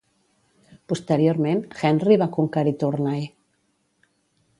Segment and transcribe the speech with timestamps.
[0.93, 3.23] Posteriorment, Henry va conquerir Tournai.